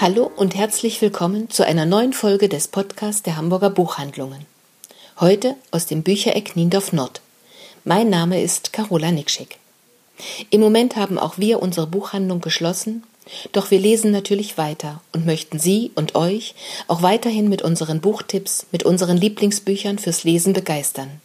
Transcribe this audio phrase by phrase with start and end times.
[0.00, 4.46] Hallo und herzlich willkommen zu einer neuen Folge des Podcasts der Hamburger Buchhandlungen.
[5.20, 7.20] Heute aus dem Büchereck Niendorf Nord.
[7.84, 9.58] Mein Name ist Carola Nikschik.
[10.48, 13.02] Im Moment haben auch wir unsere Buchhandlung geschlossen,
[13.52, 16.54] doch wir lesen natürlich weiter und möchten Sie und euch
[16.88, 21.20] auch weiterhin mit unseren Buchtipps, mit unseren Lieblingsbüchern fürs Lesen begeistern.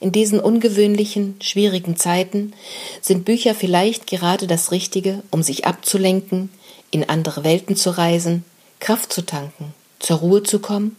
[0.00, 2.52] In diesen ungewöhnlichen, schwierigen Zeiten
[3.00, 6.50] sind Bücher vielleicht gerade das Richtige, um sich abzulenken,
[6.90, 8.44] in andere Welten zu reisen,
[8.78, 10.96] Kraft zu tanken, zur Ruhe zu kommen,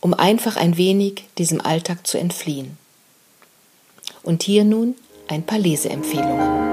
[0.00, 2.76] um einfach ein wenig diesem Alltag zu entfliehen.
[4.22, 4.94] Und hier nun
[5.28, 6.66] ein paar Leseempfehlungen.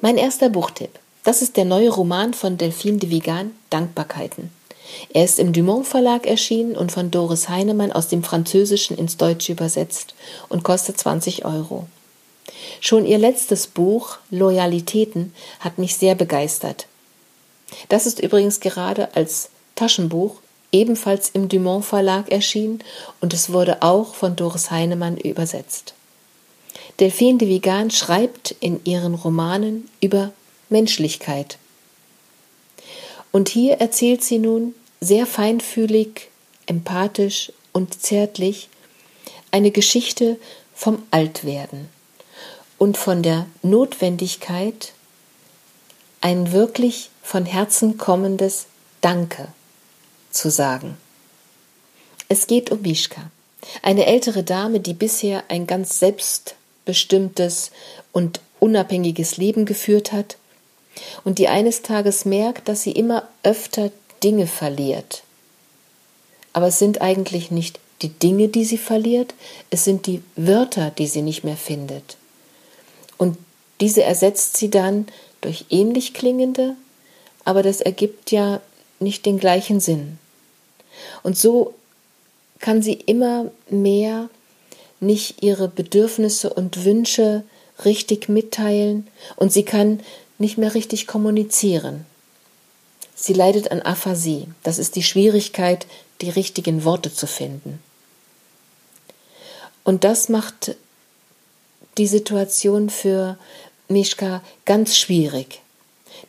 [0.00, 0.90] Mein erster Buchtipp.
[1.28, 4.50] Das ist der neue Roman von Delphine de Vigan, Dankbarkeiten.
[5.12, 9.52] Er ist im Dumont Verlag erschienen und von Doris Heinemann aus dem Französischen ins Deutsche
[9.52, 10.14] übersetzt
[10.48, 11.86] und kostet 20 Euro.
[12.80, 16.86] Schon ihr letztes Buch Loyalitäten hat mich sehr begeistert.
[17.90, 20.36] Das ist übrigens gerade als Taschenbuch
[20.72, 22.82] ebenfalls im Dumont Verlag erschienen
[23.20, 25.92] und es wurde auch von Doris Heinemann übersetzt.
[27.00, 30.32] Delphine de Vigan schreibt in ihren Romanen über
[30.68, 31.58] Menschlichkeit.
[33.32, 36.28] Und hier erzählt sie nun sehr feinfühlig,
[36.66, 38.68] empathisch und zärtlich
[39.50, 40.38] eine Geschichte
[40.74, 41.88] vom Altwerden
[42.78, 44.92] und von der Notwendigkeit,
[46.20, 48.66] ein wirklich von Herzen kommendes
[49.00, 49.48] Danke
[50.30, 50.96] zu sagen.
[52.28, 53.30] Es geht um Mischka,
[53.82, 57.70] eine ältere Dame, die bisher ein ganz selbstbestimmtes
[58.12, 60.36] und unabhängiges Leben geführt hat
[61.24, 63.90] und die eines Tages merkt, dass sie immer öfter
[64.22, 65.22] Dinge verliert.
[66.52, 69.34] Aber es sind eigentlich nicht die Dinge, die sie verliert,
[69.70, 72.16] es sind die Wörter, die sie nicht mehr findet.
[73.16, 73.36] Und
[73.80, 75.06] diese ersetzt sie dann
[75.40, 76.74] durch ähnlich klingende,
[77.44, 78.60] aber das ergibt ja
[79.00, 80.18] nicht den gleichen Sinn.
[81.22, 81.74] Und so
[82.58, 84.28] kann sie immer mehr
[85.00, 87.44] nicht ihre Bedürfnisse und Wünsche
[87.84, 89.06] richtig mitteilen
[89.36, 90.00] und sie kann
[90.38, 92.06] nicht mehr richtig kommunizieren.
[93.14, 94.46] Sie leidet an Aphasie.
[94.62, 95.86] Das ist die Schwierigkeit,
[96.20, 97.80] die richtigen Worte zu finden.
[99.84, 100.76] Und das macht
[101.96, 103.36] die Situation für
[103.88, 105.60] Mischka ganz schwierig.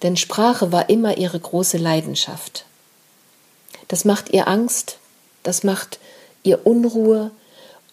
[0.02, 2.66] Denn Sprache war immer ihre große Leidenschaft.
[3.88, 4.98] Das macht ihr Angst,
[5.44, 6.00] das macht
[6.44, 7.32] ihr Unruhe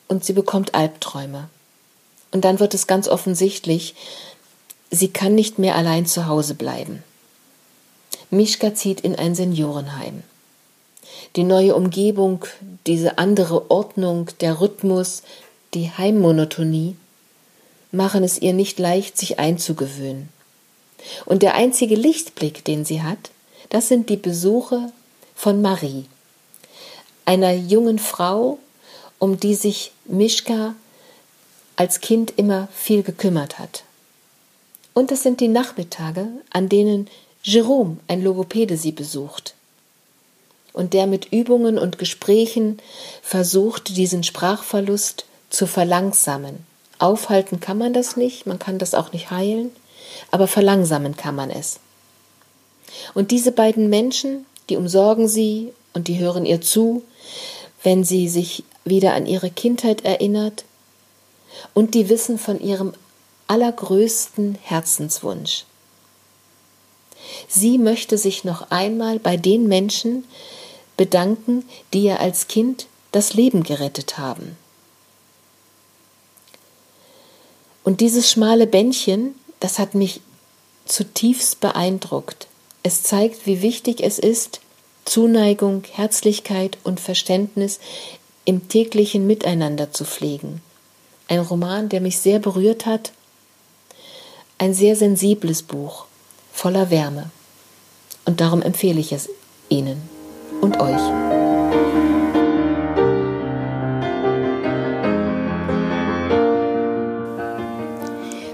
[0.09, 1.49] und sie bekommt Albträume.
[2.33, 3.95] Und dann wird es ganz offensichtlich,
[4.91, 7.03] sie kann nicht mehr allein zu Hause bleiben.
[8.31, 10.23] Mischka zieht in ein Seniorenheim.
[11.37, 12.45] Die neue Umgebung,
[12.87, 15.23] diese andere Ordnung, der Rhythmus,
[15.75, 16.97] die Heimmonotonie
[17.93, 20.29] machen es ihr nicht leicht, sich einzugewöhnen.
[21.25, 23.31] Und der einzige Lichtblick, den sie hat,
[23.69, 24.93] das sind die Besuche
[25.35, 26.07] von Marie,
[27.25, 28.59] einer jungen Frau,
[29.19, 30.75] um die sich Mischka
[31.77, 33.85] als Kind immer viel gekümmert hat.
[34.97, 37.09] Und es sind die Nachmittage, an denen
[37.43, 39.53] Jerome, ein Logopäde, sie besucht
[40.73, 42.79] und der mit Übungen und Gesprächen
[43.21, 46.65] versucht, diesen Sprachverlust zu verlangsamen.
[46.99, 49.71] Aufhalten kann man das nicht, man kann das auch nicht heilen,
[50.31, 51.79] aber verlangsamen kann man es.
[53.13, 57.03] Und diese beiden Menschen, die umsorgen sie und die hören ihr zu,
[57.83, 60.65] wenn sie sich wieder an ihre Kindheit erinnert,
[61.75, 62.95] und die wissen von ihrem
[63.49, 65.65] allergrößten Herzenswunsch.
[67.49, 70.25] Sie möchte sich noch einmal bei den Menschen
[70.97, 74.57] bedanken, die ihr als Kind das Leben gerettet haben.
[77.85, 80.21] Und dieses schmale Bändchen, das hat mich
[80.87, 82.49] zutiefst beeindruckt.
[82.83, 84.61] Es zeigt, wie wichtig es ist,
[85.05, 87.79] Zuneigung, Herzlichkeit und Verständnis
[88.45, 90.63] im täglichen Miteinander zu pflegen.
[91.29, 93.13] Ein Roman, der mich sehr berührt hat,
[94.59, 96.07] ein sehr sensibles Buch,
[96.53, 97.31] voller Wärme.
[98.25, 99.29] Und darum empfehle ich es
[99.69, 100.01] Ihnen
[100.61, 101.01] und euch.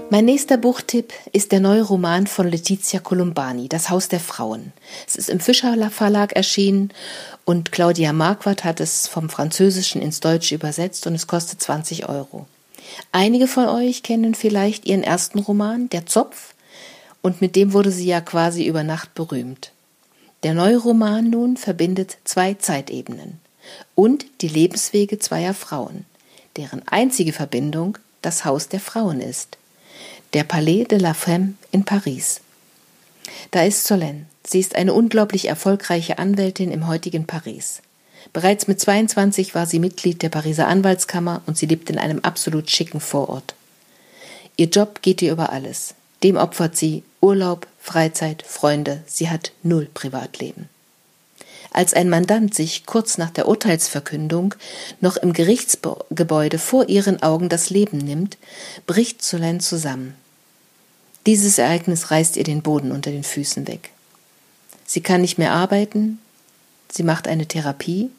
[0.09, 4.71] Mein nächster Buchtipp ist der neue Roman von Letizia Columbani, Das Haus der Frauen.
[5.07, 6.91] Es ist im Fischer Verlag erschienen
[7.45, 12.45] und Claudia Marquardt hat es vom Französischen ins Deutsche übersetzt und es kostet 20 Euro.
[13.11, 16.53] Einige von euch kennen vielleicht ihren ersten Roman, Der Zopf,
[17.21, 19.71] und mit dem wurde sie ja quasi über Nacht berühmt.
[20.43, 23.39] Der neue Roman nun verbindet zwei Zeitebenen
[23.95, 26.05] und die Lebenswege zweier Frauen,
[26.57, 29.57] deren einzige Verbindung das Haus der Frauen ist
[30.33, 32.41] der Palais de la Femme in Paris.
[33.51, 34.25] Da ist Solène.
[34.45, 37.81] Sie ist eine unglaublich erfolgreiche Anwältin im heutigen Paris.
[38.31, 42.69] Bereits mit 22 war sie Mitglied der Pariser Anwaltskammer und sie lebt in einem absolut
[42.69, 43.55] schicken Vorort.
[44.55, 45.95] Ihr Job geht ihr über alles.
[46.23, 49.03] Dem opfert sie Urlaub, Freizeit, Freunde.
[49.05, 50.69] Sie hat null Privatleben.
[51.71, 54.53] Als ein Mandant sich kurz nach der Urteilsverkündung
[55.01, 58.37] noch im Gerichtsgebäude vor ihren Augen das Leben nimmt,
[58.85, 60.15] bricht Solène zusammen.
[61.25, 63.89] Dieses Ereignis reißt ihr den Boden unter den Füßen weg.
[64.85, 66.19] Sie kann nicht mehr arbeiten,
[66.93, 68.09] sie macht eine Therapie,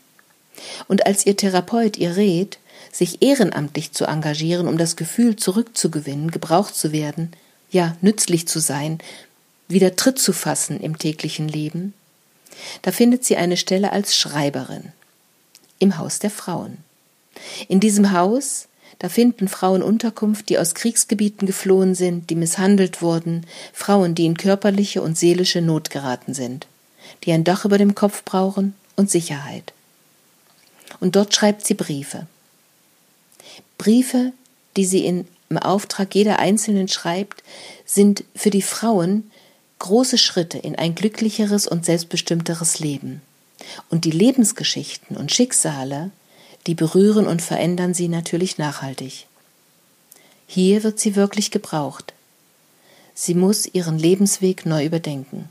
[0.87, 2.59] und als ihr Therapeut ihr rät,
[2.93, 7.33] sich ehrenamtlich zu engagieren, um das Gefühl zurückzugewinnen, gebraucht zu werden,
[7.71, 8.99] ja nützlich zu sein,
[9.67, 11.93] wieder Tritt zu fassen im täglichen Leben,
[12.83, 14.93] da findet sie eine Stelle als Schreiberin
[15.81, 16.79] im Haus der Frauen.
[17.69, 18.69] In diesem Haus
[18.99, 24.37] da finden Frauen Unterkunft, die aus Kriegsgebieten geflohen sind, die misshandelt wurden, Frauen, die in
[24.37, 26.67] körperliche und seelische Not geraten sind,
[27.23, 29.73] die ein Dach über dem Kopf brauchen und Sicherheit.
[31.01, 32.27] Und dort schreibt sie Briefe.
[33.79, 34.33] Briefe,
[34.77, 37.43] die sie im Auftrag jeder Einzelnen schreibt,
[37.85, 39.31] sind für die Frauen
[39.79, 43.21] große Schritte in ein glücklicheres und selbstbestimmteres Leben.
[43.91, 46.11] Und die Lebensgeschichten und Schicksale,
[46.67, 49.27] die berühren und verändern sie natürlich nachhaltig.
[50.47, 52.15] Hier wird sie wirklich gebraucht.
[53.15, 55.49] Sie muss ihren Lebensweg neu überdenken.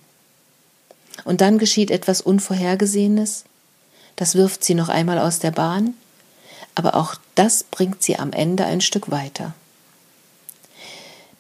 [1.25, 3.45] Und dann geschieht etwas Unvorhergesehenes,
[4.15, 5.93] das wirft sie noch einmal aus der Bahn,
[6.75, 9.53] aber auch das bringt sie am Ende ein Stück weiter.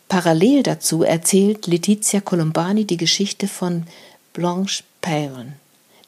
[0.07, 3.85] Parallel dazu erzählt Letizia Colombani die Geschichte von
[4.33, 5.53] Blanche Perron,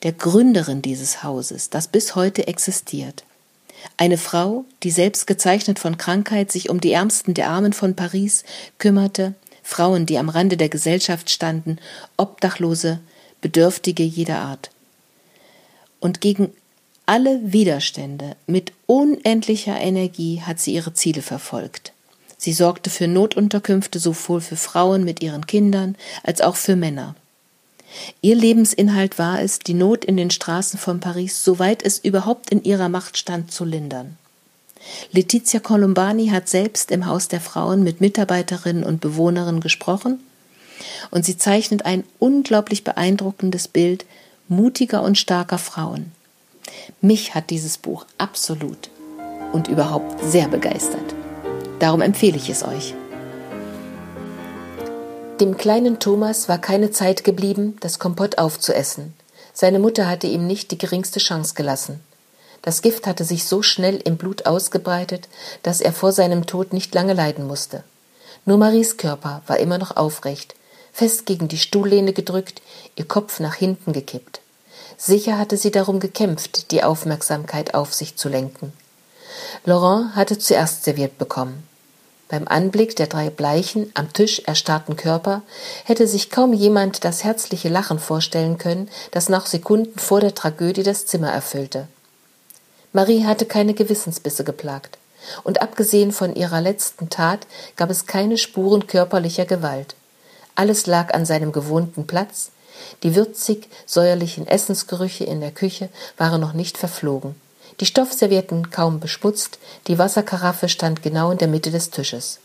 [0.04, 3.24] der Gründerin dieses Hauses, das bis heute existiert.
[3.98, 8.44] Eine Frau, die selbst gezeichnet von Krankheit sich um die Ärmsten der Armen von Paris
[8.78, 9.34] kümmerte,
[9.64, 11.80] Frauen, die am Rande der Gesellschaft standen,
[12.18, 13.00] Obdachlose,
[13.42, 14.70] Bedürftige jeder Art.
[16.00, 16.52] Und gegen
[17.06, 21.94] alle Widerstände mit unendlicher Energie hat sie ihre Ziele verfolgt.
[22.38, 27.16] Sie sorgte für Notunterkünfte sowohl für Frauen mit ihren Kindern als auch für Männer.
[28.22, 32.64] Ihr Lebensinhalt war es, die Not in den Straßen von Paris, soweit es überhaupt in
[32.64, 34.18] ihrer Macht stand, zu lindern.
[35.12, 40.20] Letizia Colombani hat selbst im Haus der Frauen mit Mitarbeiterinnen und Bewohnerinnen gesprochen
[41.12, 44.06] und sie zeichnet ein unglaublich beeindruckendes Bild
[44.48, 46.12] mutiger und starker Frauen.
[47.02, 48.90] Mich hat dieses Buch absolut
[49.54, 51.16] und überhaupt sehr begeistert.
[51.80, 52.94] Darum empfehle ich es euch.
[55.40, 59.14] Dem kleinen Thomas war keine Zeit geblieben, das Kompott aufzuessen.
[59.54, 62.00] Seine Mutter hatte ihm nicht die geringste Chance gelassen.
[62.62, 65.28] Das Gift hatte sich so schnell im Blut ausgebreitet,
[65.62, 67.84] dass er vor seinem Tod nicht lange leiden musste.
[68.46, 70.56] Nur Maries Körper war immer noch aufrecht,
[70.96, 72.62] fest gegen die Stuhllehne gedrückt,
[72.96, 74.40] ihr Kopf nach hinten gekippt.
[74.98, 78.72] Sicher hatte sie darum gekämpft, die Aufmerksamkeit auf sich zu lenken.
[79.66, 81.68] Laurent hatte zuerst serviert bekommen.
[82.30, 85.42] Beim Anblick der drei bleichen, am Tisch erstarrten Körper
[85.84, 90.84] hätte sich kaum jemand das herzliche Lachen vorstellen können, das noch Sekunden vor der Tragödie
[90.84, 91.90] das Zimmer erfüllte.
[92.94, 94.98] Marie hatte keine Gewissensbisse geplagt,
[95.44, 99.96] und abgesehen von ihrer letzten Tat gab es keine Spuren körperlicher Gewalt.
[100.56, 102.52] Alles lag an seinem gewohnten Platz,
[103.04, 107.36] die würzig säuerlichen Essensgerüche in der Küche waren noch nicht verflogen
[107.80, 112.40] die Stoffservietten kaum beschmutzt, die Wasserkaraffe stand genau in der Mitte des Tisches.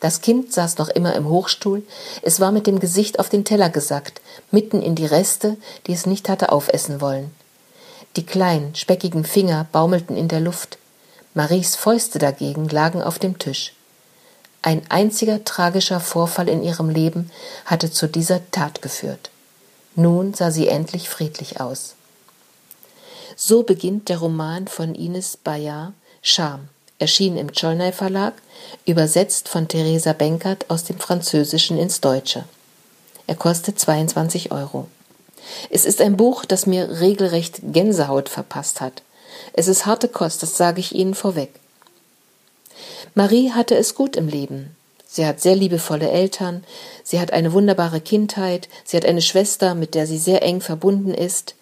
[0.00, 1.82] Das Kind saß noch immer im Hochstuhl,
[2.22, 4.20] es war mit dem Gesicht auf den Teller gesackt,
[4.50, 5.56] mitten in die Reste,
[5.86, 7.30] die es nicht hatte aufessen wollen.
[8.16, 10.78] Die kleinen, speckigen Finger baumelten in der Luft,
[11.34, 13.74] Maries Fäuste dagegen lagen auf dem Tisch.
[14.62, 17.30] Ein einziger tragischer Vorfall in ihrem Leben
[17.64, 19.30] hatte zu dieser Tat geführt.
[19.96, 21.96] Nun sah sie endlich friedlich aus.
[23.36, 25.92] So beginnt der Roman von Ines Bayard
[26.22, 26.68] Scham,
[27.00, 28.34] erschienen im Cholnay Verlag,
[28.86, 32.44] übersetzt von Theresa Benkert aus dem Französischen ins Deutsche.
[33.26, 34.86] Er kostet 22 Euro.
[35.70, 39.02] Es ist ein Buch, das mir regelrecht Gänsehaut verpasst hat.
[39.52, 41.58] Es ist harte Kost, das sage ich Ihnen vorweg.
[43.14, 44.74] Marie hatte es gut im Leben.
[45.06, 46.64] Sie hat sehr liebevolle Eltern,
[47.04, 51.12] sie hat eine wunderbare Kindheit, sie hat eine Schwester, mit der sie sehr eng verbunden
[51.12, 51.54] ist.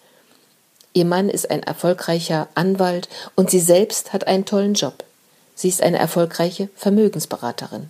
[0.93, 5.03] Ihr Mann ist ein erfolgreicher Anwalt und sie selbst hat einen tollen Job.
[5.53, 7.89] Sie ist eine erfolgreiche Vermögensberaterin.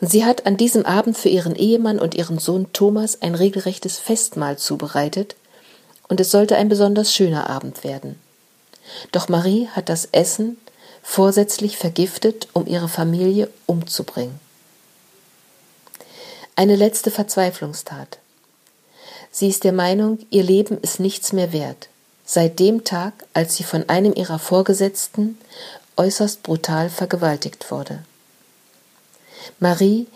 [0.00, 3.98] Und sie hat an diesem Abend für ihren Ehemann und ihren Sohn Thomas ein regelrechtes
[3.98, 5.36] Festmahl zubereitet,
[6.08, 8.18] und es sollte ein besonders schöner Abend werden.
[9.12, 10.58] Doch Marie hat das Essen
[11.02, 14.38] vorsätzlich vergiftet, um ihre Familie umzubringen.
[16.56, 18.18] Eine letzte Verzweiflungstat.
[19.30, 21.88] Sie ist der Meinung, ihr Leben ist nichts mehr wert,
[22.24, 25.38] seit dem Tag, als sie von einem ihrer Vorgesetzten
[25.96, 28.02] äußerst brutal vergewaltigt wurde.
[29.58, 30.06] Marie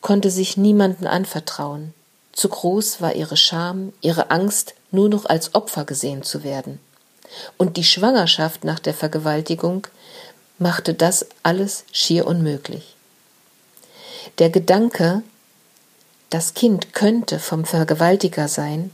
[0.00, 1.92] konnte sich niemanden anvertrauen,
[2.32, 6.78] zu groß war ihre Scham, ihre Angst, nur noch als Opfer gesehen zu werden.
[7.56, 9.86] Und die Schwangerschaft nach der Vergewaltigung
[10.58, 12.96] machte das alles schier unmöglich.
[14.38, 15.22] Der Gedanke,
[16.30, 18.90] das Kind könnte vom Vergewaltiger sein,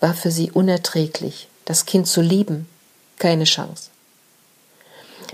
[0.00, 1.48] war für sie unerträglich.
[1.64, 2.68] Das Kind zu lieben,
[3.18, 3.90] keine Chance.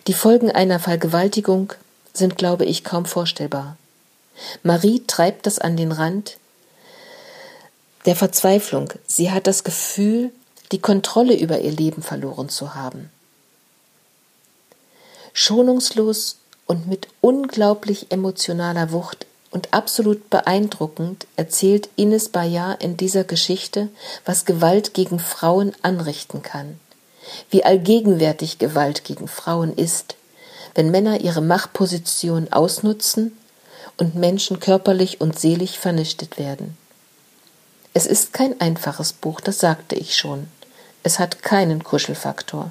[0.06, 1.72] Die Folgen einer Vergewaltigung
[2.12, 3.76] sind, glaube ich, kaum vorstellbar.
[4.62, 6.38] Marie treibt das an den Rand
[8.06, 8.92] der Verzweiflung.
[9.06, 10.32] Sie hat das Gefühl,
[10.72, 13.10] die Kontrolle über ihr Leben verloren zu haben.
[15.36, 23.88] Schonungslos und mit unglaublich emotionaler Wucht und absolut beeindruckend erzählt Ines Bayard in dieser Geschichte,
[24.24, 26.78] was Gewalt gegen Frauen anrichten kann,
[27.50, 30.14] wie allgegenwärtig Gewalt gegen Frauen ist,
[30.76, 33.36] wenn Männer ihre Machtposition ausnutzen
[33.96, 36.78] und Menschen körperlich und seelisch vernichtet werden.
[37.92, 40.46] Es ist kein einfaches Buch, das sagte ich schon.
[41.02, 42.70] Es hat keinen Kuschelfaktor.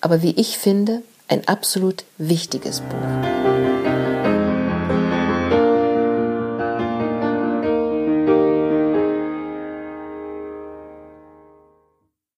[0.00, 3.45] Aber wie ich finde, ein absolut wichtiges Buch.